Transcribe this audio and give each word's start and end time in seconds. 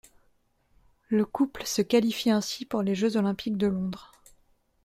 Le 1.09 1.25
couple 1.25 1.63
se 1.67 1.83
qualifie 1.83 2.31
ainsi 2.31 2.65
pour 2.65 2.81
les 2.81 2.95
Jeux 2.95 3.17
olympiques 3.17 3.55
de 3.57 3.67
Londres. 3.67 4.11